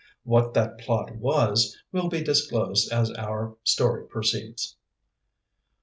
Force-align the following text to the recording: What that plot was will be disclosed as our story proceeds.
What 0.23 0.55
that 0.55 0.79
plot 0.79 1.15
was 1.17 1.77
will 1.91 2.09
be 2.09 2.23
disclosed 2.23 2.91
as 2.91 3.11
our 3.19 3.55
story 3.63 4.07
proceeds. 4.07 4.75